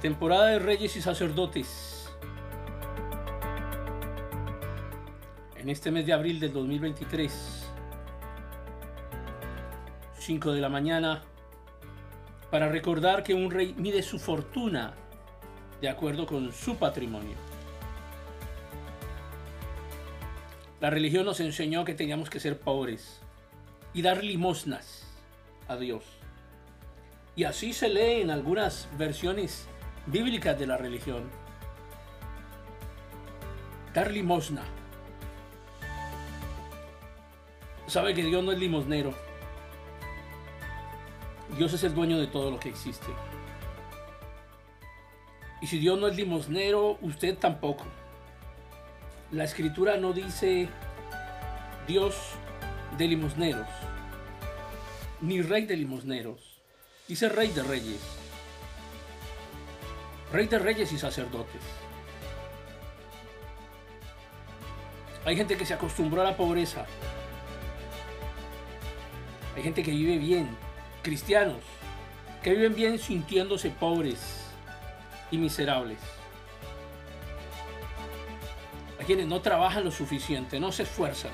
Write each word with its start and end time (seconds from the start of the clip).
temporada 0.00 0.46
de 0.46 0.58
reyes 0.58 0.96
y 0.96 1.02
sacerdotes. 1.02 2.10
En 5.56 5.68
este 5.68 5.90
mes 5.90 6.06
de 6.06 6.14
abril 6.14 6.40
del 6.40 6.54
2023, 6.54 7.66
5 10.18 10.52
de 10.52 10.60
la 10.60 10.70
mañana, 10.70 11.22
para 12.50 12.68
recordar 12.68 13.22
que 13.22 13.34
un 13.34 13.50
rey 13.50 13.74
mide 13.76 14.02
su 14.02 14.18
fortuna 14.18 14.94
de 15.82 15.88
acuerdo 15.90 16.26
con 16.26 16.50
su 16.50 16.76
patrimonio. 16.76 17.36
La 20.80 20.88
religión 20.88 21.26
nos 21.26 21.40
enseñó 21.40 21.84
que 21.84 21.94
teníamos 21.94 22.30
que 22.30 22.40
ser 22.40 22.58
pobres 22.58 23.20
y 23.92 24.00
dar 24.00 24.24
limosnas 24.24 25.04
a 25.68 25.76
Dios. 25.76 26.04
Y 27.36 27.44
así 27.44 27.74
se 27.74 27.90
lee 27.90 28.22
en 28.22 28.30
algunas 28.30 28.88
versiones 28.96 29.68
bíblicas 30.10 30.58
de 30.58 30.66
la 30.66 30.76
religión. 30.76 31.30
Dar 33.94 34.10
limosna. 34.10 34.62
Sabe 37.86 38.14
que 38.14 38.22
Dios 38.22 38.42
no 38.44 38.52
es 38.52 38.58
limosnero. 38.58 39.14
Dios 41.56 41.72
es 41.72 41.82
el 41.84 41.94
dueño 41.94 42.18
de 42.18 42.26
todo 42.26 42.50
lo 42.50 42.60
que 42.60 42.68
existe. 42.68 43.08
Y 45.60 45.66
si 45.66 45.78
Dios 45.78 45.98
no 45.98 46.06
es 46.06 46.16
limosnero, 46.16 46.98
usted 47.02 47.36
tampoco. 47.36 47.84
La 49.30 49.44
escritura 49.44 49.96
no 49.96 50.12
dice 50.12 50.68
Dios 51.86 52.16
de 52.96 53.06
limosneros, 53.08 53.68
ni 55.20 55.42
rey 55.42 55.66
de 55.66 55.76
limosneros. 55.76 56.62
Dice 57.06 57.28
rey 57.28 57.48
de 57.48 57.62
reyes. 57.62 58.19
Rey 60.32 60.46
de 60.46 60.58
reyes 60.58 60.92
y 60.92 60.98
sacerdotes. 60.98 61.60
Hay 65.24 65.36
gente 65.36 65.56
que 65.56 65.66
se 65.66 65.74
acostumbró 65.74 66.22
a 66.22 66.24
la 66.24 66.36
pobreza. 66.36 66.86
Hay 69.56 69.62
gente 69.62 69.82
que 69.82 69.90
vive 69.90 70.18
bien, 70.18 70.56
cristianos, 71.02 71.62
que 72.42 72.50
viven 72.50 72.74
bien 72.74 72.98
sintiéndose 72.98 73.70
pobres 73.70 74.46
y 75.30 75.38
miserables. 75.38 75.98
Hay 78.98 79.04
quienes 79.04 79.26
no 79.26 79.40
trabajan 79.40 79.84
lo 79.84 79.90
suficiente, 79.90 80.60
no 80.60 80.72
se 80.72 80.84
esfuerzan. 80.84 81.32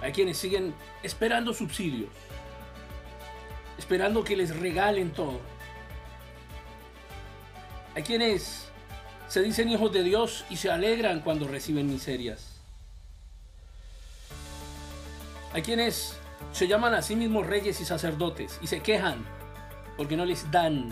Hay 0.00 0.12
quienes 0.12 0.38
siguen 0.38 0.74
esperando 1.02 1.52
subsidios 1.52 2.10
esperando 3.78 4.22
que 4.22 4.36
les 4.36 4.54
regalen 4.54 5.12
todo. 5.12 5.40
Hay 7.98 8.04
quienes 8.04 8.68
se 9.26 9.42
dicen 9.42 9.68
hijos 9.70 9.92
de 9.92 10.04
Dios 10.04 10.44
y 10.50 10.56
se 10.56 10.70
alegran 10.70 11.18
cuando 11.18 11.48
reciben 11.48 11.88
miserias. 11.88 12.60
Hay 15.52 15.62
quienes 15.62 16.16
se 16.52 16.68
llaman 16.68 16.94
a 16.94 17.02
sí 17.02 17.16
mismos 17.16 17.48
reyes 17.48 17.80
y 17.80 17.84
sacerdotes 17.84 18.60
y 18.62 18.68
se 18.68 18.82
quejan 18.82 19.26
porque 19.96 20.16
no 20.16 20.24
les 20.24 20.48
dan. 20.52 20.90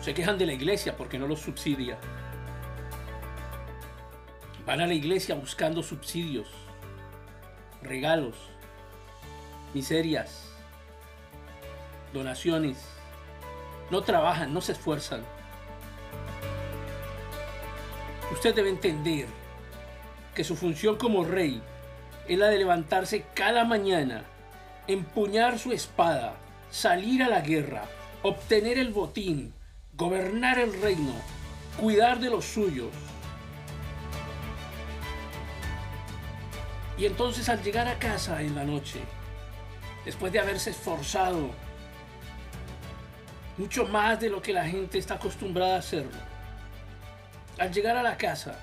Se 0.00 0.14
quejan 0.14 0.36
de 0.36 0.46
la 0.46 0.52
iglesia 0.52 0.96
porque 0.96 1.16
no 1.16 1.28
los 1.28 1.38
subsidia. 1.38 1.96
Van 4.66 4.80
a 4.80 4.86
la 4.88 4.94
iglesia 4.94 5.36
buscando 5.36 5.84
subsidios, 5.84 6.48
regalos, 7.82 8.34
miserias, 9.74 10.50
donaciones. 12.12 12.99
No 13.90 14.02
trabajan, 14.02 14.54
no 14.54 14.60
se 14.60 14.72
esfuerzan. 14.72 15.22
Usted 18.32 18.54
debe 18.54 18.70
entender 18.70 19.26
que 20.34 20.44
su 20.44 20.54
función 20.56 20.96
como 20.96 21.24
rey 21.24 21.60
es 22.28 22.38
la 22.38 22.46
de 22.46 22.58
levantarse 22.58 23.24
cada 23.34 23.64
mañana, 23.64 24.24
empuñar 24.86 25.58
su 25.58 25.72
espada, 25.72 26.36
salir 26.70 27.24
a 27.24 27.28
la 27.28 27.40
guerra, 27.40 27.84
obtener 28.22 28.78
el 28.78 28.92
botín, 28.92 29.52
gobernar 29.94 30.58
el 30.60 30.80
reino, 30.80 31.14
cuidar 31.80 32.20
de 32.20 32.30
los 32.30 32.44
suyos. 32.44 32.90
Y 36.96 37.06
entonces 37.06 37.48
al 37.48 37.62
llegar 37.62 37.88
a 37.88 37.98
casa 37.98 38.42
en 38.42 38.54
la 38.54 38.64
noche, 38.64 39.00
después 40.04 40.32
de 40.32 40.38
haberse 40.38 40.70
esforzado 40.70 41.50
mucho 43.60 43.84
más 43.84 44.18
de 44.18 44.30
lo 44.30 44.40
que 44.40 44.54
la 44.54 44.66
gente 44.66 44.96
está 44.96 45.16
acostumbrada 45.16 45.76
a 45.76 45.80
hacerlo. 45.80 46.18
Al 47.58 47.70
llegar 47.70 47.94
a 47.94 48.02
la 48.02 48.16
casa, 48.16 48.58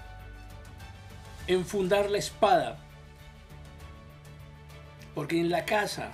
enfundar 1.46 2.10
la 2.10 2.18
espada, 2.18 2.80
porque 5.14 5.40
en 5.40 5.52
la 5.52 5.66
casa 5.66 6.10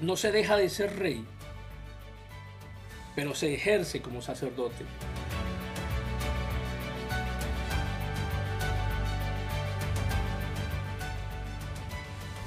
no 0.00 0.16
se 0.16 0.32
deja 0.32 0.56
de 0.56 0.70
ser 0.70 0.98
rey, 0.98 1.26
pero 3.14 3.34
se 3.34 3.52
ejerce 3.52 4.00
como 4.00 4.22
sacerdote. 4.22 4.86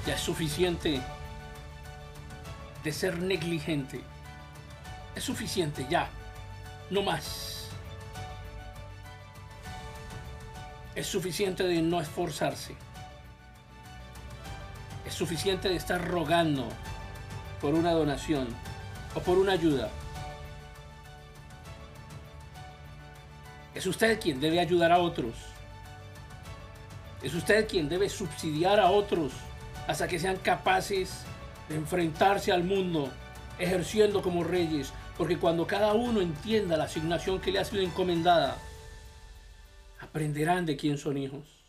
Ya 0.04 0.14
es 0.14 0.20
suficiente 0.20 1.00
de 2.82 2.92
ser 2.92 3.20
negligente. 3.20 4.00
Es 5.14 5.24
suficiente, 5.24 5.86
ya. 5.88 6.08
No 6.90 7.02
más. 7.02 7.68
Es 10.94 11.06
suficiente 11.06 11.62
de 11.64 11.80
no 11.82 12.00
esforzarse. 12.00 12.74
Es 15.06 15.14
suficiente 15.14 15.68
de 15.68 15.76
estar 15.76 16.06
rogando 16.06 16.68
por 17.60 17.74
una 17.74 17.92
donación 17.92 18.48
o 19.14 19.20
por 19.20 19.38
una 19.38 19.52
ayuda. 19.52 19.90
Es 23.74 23.86
usted 23.86 24.20
quien 24.20 24.40
debe 24.40 24.60
ayudar 24.60 24.92
a 24.92 24.98
otros. 24.98 25.34
Es 27.22 27.34
usted 27.34 27.68
quien 27.68 27.88
debe 27.88 28.08
subsidiar 28.08 28.80
a 28.80 28.90
otros 28.90 29.32
hasta 29.86 30.06
que 30.08 30.18
sean 30.18 30.36
capaces 30.36 31.22
de 31.68 31.76
enfrentarse 31.76 32.52
al 32.52 32.64
mundo 32.64 33.10
ejerciendo 33.62 34.22
como 34.22 34.44
reyes, 34.44 34.92
porque 35.16 35.38
cuando 35.38 35.66
cada 35.66 35.94
uno 35.94 36.20
entienda 36.20 36.76
la 36.76 36.84
asignación 36.84 37.40
que 37.40 37.52
le 37.52 37.60
ha 37.60 37.64
sido 37.64 37.82
encomendada, 37.82 38.58
aprenderán 40.00 40.66
de 40.66 40.76
quién 40.76 40.98
son 40.98 41.16
hijos. 41.16 41.61